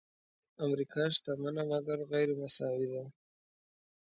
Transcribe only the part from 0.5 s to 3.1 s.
امریکا شتمنه مګر غیرمساوي ده.